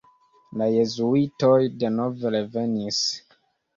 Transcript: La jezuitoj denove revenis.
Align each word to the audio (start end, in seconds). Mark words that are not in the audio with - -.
La 0.61 0.69
jezuitoj 0.75 1.59
denove 1.83 2.33
revenis. 2.37 3.03